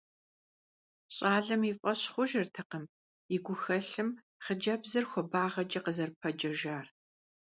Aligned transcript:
Щӏалэм 1.15 1.61
и 1.71 1.73
фӀэщ 1.79 2.01
хъужыртэкъым 2.13 2.85
и 3.35 3.37
гухэлъым 3.45 4.09
хъыджэбзыр 4.43 5.05
хуабагъэкӀэ 5.09 5.79
къызэрыпэджэжар. 5.85 6.85